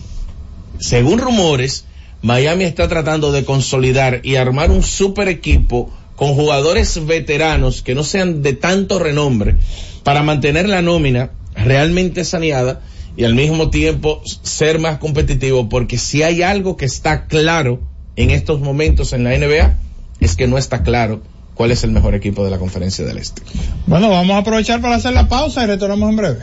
Según 0.80 1.20
rumores, 1.20 1.86
Miami 2.22 2.64
está 2.64 2.88
tratando 2.88 3.32
de 3.32 3.46
consolidar 3.46 4.22
y 4.24 4.36
armar 4.36 4.72
un 4.72 4.84
super 4.84 5.28
equipo 5.28 5.92
con 6.16 6.34
jugadores 6.34 7.06
veteranos 7.06 7.84
que 7.84 7.94
no 7.94 8.04
sean 8.04 8.42
de 8.42 8.54
tanto 8.54 8.98
renombre 8.98 9.56
para 10.04 10.24
mantener 10.24 10.68
la 10.68 10.82
nómina 10.82 11.32
realmente 11.58 12.24
saneada 12.24 12.82
y 13.16 13.24
al 13.24 13.36
mismo 13.36 13.70
tiempo 13.70 14.22
ser 14.44 14.80
más 14.80 15.00
competitivo 15.00 15.70
porque 15.70 15.98
si 15.98 16.24
hay 16.24 16.44
algo 16.44 16.78
que 16.78 16.86
está 16.86 17.26
claro 17.26 17.80
en 18.16 18.30
estos 18.30 18.60
momentos 18.60 19.14
en 19.14 19.24
la 19.24 19.38
NBA 19.38 19.78
es 20.20 20.36
que 20.36 20.48
no 20.48 20.58
está 20.58 20.84
claro 20.84 21.22
cuál 21.56 21.72
es 21.72 21.84
el 21.84 21.92
mejor 21.92 22.16
equipo 22.16 22.46
de 22.46 22.52
la 22.52 22.60
conferencia 22.60 23.04
del 23.04 23.18
Este. 23.18 23.42
Bueno, 23.88 24.10
vamos 24.10 24.36
a 24.36 24.40
aprovechar 24.40 24.82
para 24.82 24.96
hacer 24.96 25.14
la 25.14 25.28
pausa 25.28 25.64
y 25.64 25.68
retornamos 25.68 26.10
en 26.10 26.16
breve. 26.16 26.40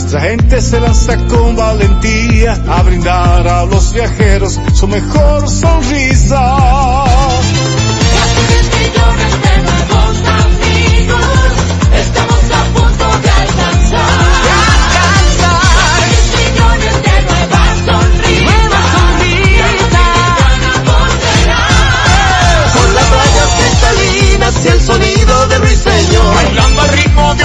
Nuestra 0.00 0.20
gente 0.20 0.60
se 0.62 0.78
lanza 0.78 1.16
con 1.26 1.56
valentía 1.56 2.52
a 2.68 2.82
brindar 2.82 3.48
a 3.48 3.64
los 3.64 3.92
viajeros 3.92 4.60
su 4.72 4.86
mejor 4.86 5.50
sonrisa. 5.50 6.54
millones 8.78 9.32
de 9.42 9.58
nuevos 9.66 10.22
amigos, 10.38 11.26
estamos 11.98 12.44
a 12.54 12.62
punto 12.74 13.06
de 13.22 13.30
alcanzar. 13.42 14.22
De 14.44 14.50
alcanzar. 14.70 16.00
millones 16.38 16.94
de 17.02 17.16
nuevas 17.26 17.74
sonrisas. 17.84 18.54
Nuevas 18.54 18.86
sonrisas. 18.94 19.58
Con 22.72 22.88
las 22.94 23.06
playas 23.14 23.50
cristalinas 23.58 24.54
y 24.64 24.68
el 24.68 24.80
sonido 24.80 25.34
de 25.48 25.58
ruiseñor. 25.58 26.34
Bailando 26.36 26.80
al 26.82 26.88
ritmo 26.90 27.34
de 27.34 27.44